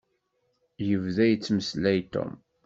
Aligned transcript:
Yebda 0.87 1.25
yettmeslay 1.27 1.99
Tom. 2.13 2.31